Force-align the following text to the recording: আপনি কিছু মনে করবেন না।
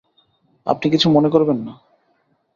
আপনি 0.67 0.87
কিছু 0.89 1.07
মনে 1.09 1.29
করবেন 1.29 1.57
না। 1.57 1.73